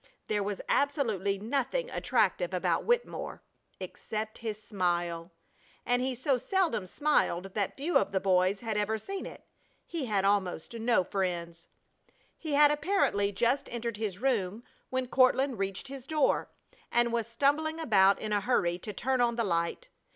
There 0.25 0.41
was 0.41 0.61
absolutely 0.67 1.37
nothing 1.37 1.91
attractive 1.91 2.55
about 2.55 2.85
Wittemore 2.85 3.43
except 3.79 4.39
his 4.39 4.59
smile, 4.59 5.31
and 5.85 6.01
he 6.01 6.15
so 6.15 6.39
seldom 6.39 6.87
smiled 6.87 7.53
that 7.53 7.77
few 7.77 7.99
of 7.99 8.11
the 8.11 8.19
boys 8.19 8.61
had 8.61 8.77
ever 8.77 8.97
seen 8.97 9.27
it. 9.27 9.45
He 9.85 10.05
had 10.07 10.25
almost 10.25 10.73
no 10.73 11.03
friends. 11.03 11.67
He 12.35 12.53
had 12.55 12.71
apparently 12.71 13.31
just 13.31 13.71
entered 13.71 13.97
his 13.97 14.17
room 14.17 14.63
when 14.89 15.07
Courtland 15.07 15.59
reached 15.59 15.87
his 15.87 16.07
door, 16.07 16.49
and 16.91 17.13
was 17.13 17.27
stumbling 17.27 17.79
about 17.79 18.17
in 18.17 18.33
a 18.33 18.41
hurry 18.41 18.79
to 18.79 18.93
turn 18.93 19.21
on 19.21 19.35
the 19.35 19.43
light. 19.43 19.89